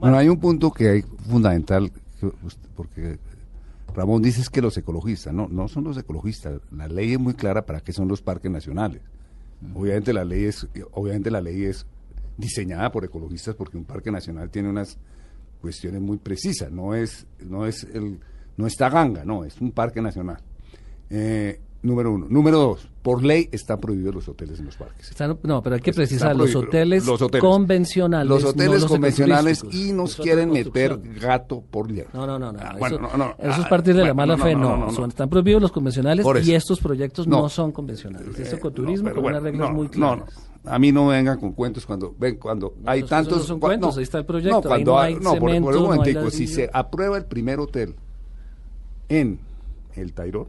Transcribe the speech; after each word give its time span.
Bueno, 0.00 0.16
hay 0.16 0.30
un 0.30 0.40
punto 0.40 0.70
que 0.70 0.88
hay 0.88 1.02
fundamental, 1.02 1.92
porque 2.74 3.18
Ramón 3.94 4.22
dice 4.22 4.42
que 4.50 4.62
los 4.62 4.74
ecologistas, 4.78 5.34
no, 5.34 5.46
no 5.48 5.68
son 5.68 5.84
los 5.84 5.98
ecologistas, 5.98 6.58
la 6.70 6.88
ley 6.88 7.12
es 7.12 7.20
muy 7.20 7.34
clara 7.34 7.66
para 7.66 7.80
qué 7.80 7.92
son 7.92 8.08
los 8.08 8.22
parques 8.22 8.50
nacionales. 8.50 9.02
Obviamente 9.74 10.14
la 10.14 10.24
ley 10.24 10.44
es, 10.44 10.66
obviamente 10.92 11.30
la 11.30 11.42
ley 11.42 11.64
es 11.64 11.84
diseñada 12.38 12.90
por 12.90 13.04
ecologistas 13.04 13.54
porque 13.54 13.76
un 13.76 13.84
parque 13.84 14.10
nacional 14.10 14.48
tiene 14.48 14.70
unas 14.70 14.96
cuestiones 15.60 16.00
muy 16.00 16.16
precisas, 16.16 16.72
no 16.72 16.94
es, 16.94 17.26
no 17.38 17.66
es 17.66 17.84
el, 17.84 18.20
no 18.56 18.66
está 18.66 18.88
ganga, 18.88 19.26
no, 19.26 19.44
es 19.44 19.60
un 19.60 19.70
parque 19.70 20.00
nacional. 20.00 20.38
Eh, 21.10 21.60
Número 21.82 22.12
uno. 22.12 22.26
Número 22.28 22.58
dos, 22.58 22.88
por 23.00 23.24
ley 23.24 23.48
están 23.52 23.80
prohibidos 23.80 24.14
los 24.14 24.28
hoteles 24.28 24.58
en 24.58 24.66
los 24.66 24.76
parques. 24.76 25.14
no, 25.42 25.62
pero 25.62 25.76
hay 25.76 25.80
que 25.80 25.94
precisar, 25.94 26.36
los 26.36 26.54
hoteles, 26.54 27.04
convencionales. 27.40 28.28
Los 28.28 28.44
hoteles 28.44 28.84
convencionales 28.84 29.64
y 29.70 29.92
nos 29.92 30.16
quieren 30.16 30.50
meter 30.50 31.00
gato 31.18 31.62
por 31.70 31.88
día. 31.88 32.04
No, 32.12 32.26
no, 32.26 32.38
no. 32.38 32.52
no, 32.52 32.58
ah, 32.60 32.76
eso, 32.86 32.98
no, 32.98 33.34
eso 33.38 33.62
es 33.62 33.68
partir 33.68 33.94
de 33.94 34.04
la 34.04 34.12
mala 34.12 34.36
fe. 34.36 34.54
No, 34.54 34.90
son, 34.92 35.08
están 35.08 35.30
prohibidos 35.30 35.62
los 35.62 35.72
convencionales 35.72 36.26
y 36.44 36.54
estos 36.54 36.80
proyectos 36.80 37.26
no, 37.26 37.48
son 37.48 37.72
convencionales. 37.72 38.38
Esto 38.38 38.58
con 38.58 38.74
turismo 38.74 39.10
con 39.12 39.24
unas 39.24 39.42
reglas 39.42 39.72
muy 39.72 39.88
claras. 39.88 40.50
A 40.64 40.78
mí 40.78 40.92
no 40.92 41.06
me 41.06 41.14
vengan 41.14 41.40
con 41.40 41.52
cuentos 41.52 41.86
cuando 41.86 42.14
ven 42.18 42.36
cuando 42.36 42.74
hay 42.84 43.02
tantos. 43.04 43.38
No 43.38 43.44
son 43.44 43.60
cuentos, 43.60 43.96
ahí 43.96 44.02
está 44.02 44.18
el 44.18 44.26
proyecto. 44.26 44.60
No, 44.60 44.62
cuando 44.62 44.98
hay, 44.98 45.14
no, 45.14 45.36
por, 45.36 45.50
un 45.50 45.62
momentico, 45.62 46.30
si 46.30 46.46
se 46.46 46.68
aprueba 46.70 47.16
el 47.16 47.24
primer 47.24 47.60
hotel 47.60 47.94
en 49.08 49.40
el 49.94 50.12
Tayror 50.12 50.48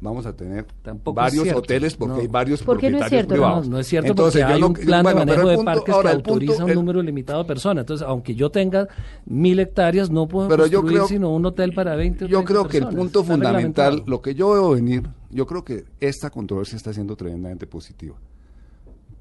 vamos 0.00 0.26
a 0.26 0.34
tener 0.34 0.66
varios 1.04 1.52
hoteles 1.52 1.96
porque 1.96 2.22
hay 2.22 2.26
varios 2.26 2.62
propietarios 2.62 3.00
no 3.00 3.06
es 3.06 3.10
cierto, 3.10 3.34
privados. 3.34 3.68
No, 3.68 3.78
es 3.78 3.86
cierto 3.86 4.10
Entonces, 4.10 4.42
porque 4.42 4.54
hay 4.54 4.62
un 4.62 4.74
plan 4.74 5.04
de 5.04 5.14
manejo 5.14 5.48
de 5.48 5.64
parques 5.64 5.94
que 5.94 6.08
autoriza 6.08 6.64
un 6.64 6.74
número 6.74 7.02
limitado 7.02 7.42
de 7.42 7.48
personas. 7.48 7.82
Entonces, 7.82 8.06
aunque 8.06 8.34
yo 8.34 8.50
tenga 8.50 8.88
mil 9.24 9.58
hectáreas, 9.58 10.10
no 10.10 10.28
puedo 10.28 10.48
pero 10.48 10.64
construir 10.70 11.02
sino 11.08 11.34
un 11.34 11.46
hotel 11.46 11.72
para 11.72 11.96
20 11.96 12.28
Yo 12.28 12.44
creo 12.44 12.68
que 12.68 12.78
el 12.78 12.88
punto 12.88 13.24
fundamental, 13.24 14.02
lo 14.06 14.20
que 14.20 14.34
yo 14.34 14.50
veo 14.50 14.70
venir, 14.70 15.08
yo 15.30 15.46
creo 15.46 15.64
que 15.64 15.84
esta 16.00 16.30
controversia 16.30 16.76
está 16.76 16.92
siendo 16.92 17.16
tremendamente 17.16 17.66
positiva. 17.66 18.16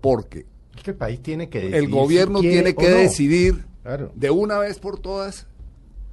Porque 0.02 0.46
el 0.86 0.96
país 0.96 1.20
tiene 1.22 1.50
que 1.50 1.60
decidir 1.60 1.84
el 1.84 1.90
gobierno 1.90 2.42
tiene 2.42 2.76
que 2.76 2.90
decidir 2.90 3.66
de 4.14 4.30
una 4.30 4.60
vez 4.60 4.78
por 4.78 5.00
todas 5.00 5.48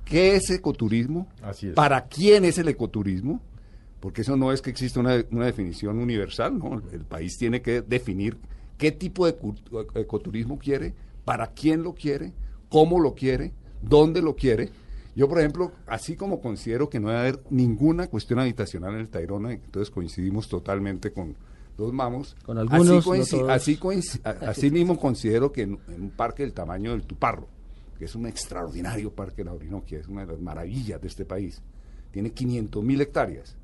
qué 0.05 0.37
es 0.37 0.51
ecoturismo, 0.51 1.27
para 1.75 2.07
quién 2.07 2.45
es 2.45 2.59
el 2.59 2.69
ecoturismo 2.69 3.41
porque 4.03 4.23
eso 4.23 4.37
no 4.37 4.51
es 4.51 4.61
que 4.61 4.71
exista 4.71 4.99
una, 4.99 5.17
definición 5.45 6.01
universal, 6.01 6.59
¿no? 6.59 6.83
El, 6.91 7.05
país 7.05 7.39
tiene 7.39 7.63
que 7.63 7.83
definir 7.83 8.37
qué 8.77 8.91
tipo 8.91 9.27
de 9.27 9.37
ecoturismo 9.95 10.59
quiere, 10.59 10.93
para 11.25 11.53
quién 11.53 11.85
lo 11.85 11.95
quiere, 11.95 12.33
cómo 12.69 12.99
lo 12.99 13.15
quiere, 13.15 13.53
dónde 13.81 14.21
lo 14.21 14.35
quiere. 14.35 14.71
Yo, 15.15 15.29
por 15.29 15.39
ejemplo, 15.39 15.71
así 15.87 16.17
como 16.17 16.41
considero 16.41 16.91
que 16.91 16.99
no 16.99 17.11
debe 17.11 17.21
haber 17.21 17.41
ninguna 17.51 18.09
cuestión 18.09 18.41
habitacional 18.41 18.95
en 18.95 19.03
el 19.03 19.09
Tayrona, 19.09 19.53
entonces 19.53 19.89
coincidimos 19.89 20.49
totalmente 20.49 21.13
con 21.13 21.37
los 21.79 21.93
mamos. 21.93 22.37
Con 22.45 22.59
algunos, 22.59 23.07
así, 23.51 23.79
así, 24.25 24.71
mismo 24.73 24.99
considero 24.99 25.53
que 25.53 25.63
en, 25.63 25.79
un 25.97 26.11
parque 26.11 26.43
del 26.43 26.55
tamaño 26.55 26.91
del 26.91 27.05
Tuparro, 27.05 27.47
que 27.97 28.07
es 28.07 28.17
un 28.17 28.27
extraordinario 28.27 29.13
parque 29.13 29.37
de 29.37 29.45
la 29.45 29.53
Orinoquia, 29.53 30.01
es 30.01 30.09
una 30.09 30.23
de 30.23 30.33
las 30.33 30.41
maravillas 30.41 31.01
de 31.01 31.07
este 31.07 31.25
país, 31.25 31.63
tiene 32.11 32.33
500 32.33 32.83
mil 32.83 33.01
hectáreas 33.01 33.62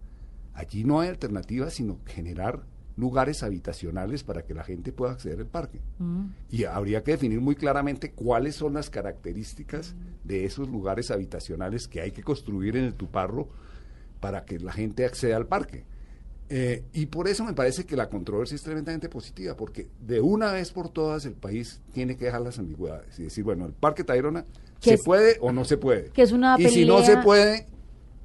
Allí 0.59 0.83
no 0.83 0.98
hay 0.98 1.09
alternativa 1.09 1.70
sino 1.70 2.01
generar 2.05 2.64
lugares 2.97 3.45
habitacionales 3.45 4.25
para 4.25 4.42
que 4.42 4.55
la 4.55 4.64
gente 4.64 4.91
pueda 4.91 5.12
acceder 5.12 5.39
al 5.39 5.47
parque. 5.47 5.81
Mm. 5.98 6.25
Y 6.51 6.64
habría 6.64 7.05
que 7.05 7.12
definir 7.12 7.41
muy 7.41 7.55
claramente 7.55 8.11
cuáles 8.11 8.56
son 8.56 8.75
las 8.75 8.91
características 8.91 9.95
de 10.25 10.45
esos 10.45 10.69
lugares 10.69 11.12
habitacionales 11.12 11.86
que 11.86 12.01
hay 12.01 12.11
que 12.11 12.25
construir 12.25 12.77
en 12.77 12.86
el 12.86 12.95
Tuparro 12.95 13.48
para 14.19 14.45
que 14.45 14.59
la 14.59 14.73
gente 14.73 15.05
acceda 15.05 15.36
al 15.36 15.47
parque. 15.47 15.84
Eh, 16.48 16.83
y 16.92 17.06
por 17.06 17.29
eso 17.29 17.45
me 17.45 17.53
parece 17.53 17.86
que 17.86 17.95
la 17.95 18.08
controversia 18.08 18.57
es 18.57 18.63
tremendamente 18.63 19.08
positiva, 19.08 19.55
porque 19.55 19.86
de 20.05 20.20
una 20.20 20.51
vez 20.51 20.73
por 20.73 20.89
todas 20.89 21.25
el 21.25 21.35
país 21.35 21.80
tiene 21.92 22.17
que 22.17 22.25
dejar 22.25 22.40
las 22.40 22.58
ambigüedades 22.58 23.17
y 23.20 23.25
decir, 23.25 23.45
bueno, 23.45 23.64
el 23.64 23.75
Parque 23.75 24.02
Tayrona 24.02 24.45
se 24.80 24.98
puede 24.98 25.36
o 25.40 25.52
no 25.52 25.64
se 25.64 25.77
puede. 25.77 26.11
Que 26.11 26.23
es 26.23 26.33
una 26.33 26.57
y 26.58 26.69
si 26.69 26.85
no 26.85 27.05
se 27.05 27.19
puede, 27.19 27.69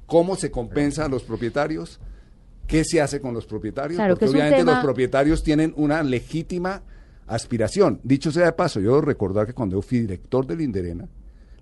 ¿cómo 0.06 0.34
se 0.34 0.50
compensa 0.50 1.04
a 1.04 1.08
los 1.08 1.22
propietarios? 1.22 2.00
¿Qué 2.66 2.84
se 2.84 3.00
hace 3.00 3.20
con 3.20 3.34
los 3.34 3.46
propietarios? 3.46 4.00
Porque 4.08 4.26
obviamente 4.26 4.64
los 4.64 4.78
propietarios 4.78 5.42
tienen 5.42 5.72
una 5.76 6.02
legítima 6.02 6.82
aspiración. 7.26 8.00
Dicho 8.02 8.30
sea 8.32 8.46
de 8.46 8.52
paso, 8.52 8.80
yo 8.80 8.90
debo 8.90 9.00
recordar 9.02 9.46
que 9.46 9.54
cuando 9.54 9.76
yo 9.76 9.82
fui 9.82 10.00
director 10.00 10.46
de 10.46 10.56
Linderena, 10.56 11.08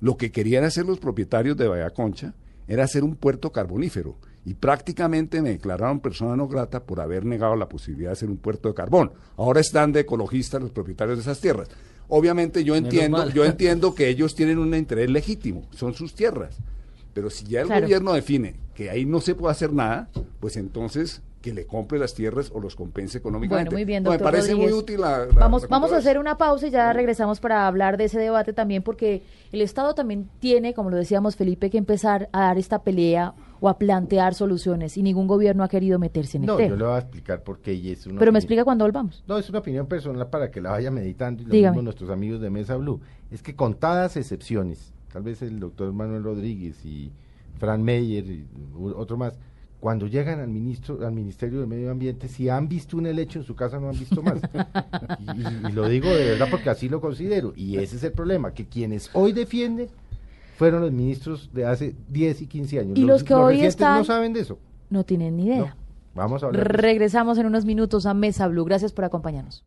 lo 0.00 0.16
que 0.16 0.32
querían 0.32 0.64
hacer 0.64 0.84
los 0.84 0.98
propietarios 0.98 1.56
de 1.56 1.68
Bahía 1.68 1.90
Concha 1.90 2.34
era 2.66 2.84
hacer 2.84 3.04
un 3.04 3.16
puerto 3.16 3.52
carbonífero 3.52 4.16
y 4.44 4.54
prácticamente 4.54 5.40
me 5.40 5.50
declararon 5.50 6.00
persona 6.00 6.36
no 6.36 6.48
grata 6.48 6.82
por 6.82 7.00
haber 7.00 7.24
negado 7.24 7.54
la 7.54 7.68
posibilidad 7.68 8.10
de 8.10 8.14
hacer 8.14 8.28
un 8.28 8.38
puerto 8.38 8.68
de 8.68 8.74
carbón. 8.74 9.12
Ahora 9.36 9.60
están 9.60 9.92
de 9.92 10.00
ecologistas 10.00 10.60
los 10.60 10.72
propietarios 10.72 11.18
de 11.18 11.22
esas 11.22 11.40
tierras. 11.40 11.68
Obviamente 12.08 12.64
yo 12.64 12.74
entiendo, 12.74 13.28
yo 13.30 13.44
entiendo 13.44 13.94
que 13.94 14.08
ellos 14.08 14.34
tienen 14.34 14.58
un 14.58 14.74
interés 14.74 15.08
legítimo, 15.10 15.68
son 15.70 15.94
sus 15.94 16.14
tierras. 16.14 16.58
Pero 17.14 17.30
si 17.30 17.44
ya 17.44 17.62
el 17.62 17.68
gobierno 17.68 18.12
define 18.12 18.54
que 18.74 18.90
ahí 18.90 19.04
no 19.04 19.20
se 19.20 19.34
puede 19.34 19.52
hacer 19.52 19.72
nada, 19.72 20.08
pues 20.40 20.56
entonces 20.56 21.22
que 21.42 21.52
le 21.52 21.66
compre 21.66 21.98
las 21.98 22.14
tierras 22.14 22.50
o 22.54 22.60
los 22.60 22.76
compense 22.76 23.18
económicamente. 23.18 23.68
Bueno, 23.68 23.76
muy 23.76 23.84
bien, 23.84 24.04
doctor 24.04 24.20
Me 24.20 24.24
parece 24.24 24.54
muy 24.54 24.72
útil 24.72 25.00
la, 25.00 25.26
vamos, 25.34 25.68
vamos 25.68 25.92
a 25.92 25.96
hacer 25.96 26.18
una 26.18 26.38
pausa 26.38 26.68
y 26.68 26.70
ya 26.70 26.92
regresamos 26.92 27.40
para 27.40 27.66
hablar 27.66 27.98
de 27.98 28.04
ese 28.04 28.18
debate 28.18 28.52
también, 28.52 28.82
porque 28.82 29.22
el 29.50 29.60
Estado 29.60 29.94
también 29.94 30.30
tiene, 30.38 30.72
como 30.72 30.88
lo 30.88 30.96
decíamos 30.96 31.36
Felipe, 31.36 31.68
que 31.68 31.78
empezar 31.78 32.30
a 32.32 32.42
dar 32.42 32.58
esta 32.58 32.82
pelea 32.82 33.34
o 33.60 33.68
a 33.68 33.76
plantear 33.76 34.34
soluciones 34.34 34.96
y 34.96 35.02
ningún 35.02 35.26
gobierno 35.26 35.64
ha 35.64 35.68
querido 35.68 35.98
meterse 35.98 36.38
en 36.38 36.46
no, 36.46 36.58
No, 36.58 36.66
yo 36.66 36.76
le 36.76 36.84
voy 36.84 36.94
a 36.94 36.98
explicar 36.98 37.42
por 37.42 37.60
qué 37.60 37.74
y 37.74 37.90
es 37.90 38.06
una 38.06 38.18
Pero 38.18 38.32
me 38.32 38.38
explica 38.38 38.64
cuando 38.64 38.84
volvamos. 38.84 39.22
No, 39.26 39.36
es 39.36 39.48
una 39.50 39.58
opinión 39.58 39.86
personal 39.86 40.28
para 40.30 40.50
que 40.50 40.60
la 40.60 40.70
vaya 40.70 40.90
meditando 40.90 41.42
y 41.42 41.46
lo 41.46 41.52
mismo 41.52 41.82
nuestros 41.82 42.10
amigos 42.10 42.40
de 42.40 42.50
Mesa 42.50 42.76
Blue. 42.76 43.00
Es 43.30 43.42
que 43.42 43.56
contadas 43.56 44.16
excepciones, 44.16 44.92
tal 45.12 45.22
vez 45.22 45.42
el 45.42 45.60
doctor 45.60 45.92
Manuel 45.92 46.22
Rodríguez 46.22 46.84
y 46.84 47.12
Fran 47.58 47.82
Meyer 47.82 48.24
y 48.26 48.46
otro 48.96 49.16
más, 49.16 49.38
cuando 49.78 50.06
llegan 50.06 50.40
al 50.40 50.48
ministro, 50.48 51.04
al 51.04 51.12
Ministerio 51.12 51.60
de 51.60 51.66
Medio 51.66 51.90
Ambiente, 51.90 52.28
si 52.28 52.48
han 52.48 52.68
visto 52.68 52.96
un 52.96 53.06
helecho 53.06 53.40
en 53.40 53.44
su 53.44 53.56
casa, 53.56 53.80
no 53.80 53.88
han 53.88 53.98
visto 53.98 54.22
más. 54.22 54.40
y, 55.68 55.72
lo 55.72 55.88
digo 55.88 56.08
de 56.08 56.24
verdad 56.24 56.46
porque 56.50 56.70
así 56.70 56.88
lo 56.88 57.00
considero. 57.00 57.52
Y 57.56 57.78
ese 57.78 57.96
es 57.96 58.04
el 58.04 58.12
problema, 58.12 58.54
que 58.54 58.66
quienes 58.66 59.10
hoy 59.12 59.32
defienden 59.32 59.88
fueron 60.56 60.82
los 60.82 60.92
ministros 60.92 61.50
de 61.52 61.66
hace 61.66 61.96
10 62.08 62.42
y 62.42 62.46
15 62.46 62.78
años. 62.78 62.98
Y 62.98 63.02
los, 63.02 63.24
que 63.24 63.34
hoy 63.34 63.62
están 63.62 63.98
no 63.98 64.04
saben 64.04 64.32
de 64.32 64.40
eso. 64.40 64.58
No 64.88 65.04
tienen 65.04 65.36
ni 65.36 65.46
idea. 65.46 65.76
Vamos 66.14 66.42
a 66.42 66.46
hablar. 66.46 66.80
Regresamos 66.80 67.38
en 67.38 67.46
unos 67.46 67.64
minutos 67.64 68.06
a 68.06 68.14
Mesa 68.14 68.46
Blue. 68.46 68.64
Gracias 68.64 68.92
por 68.92 69.04
acompañarnos. 69.04 69.64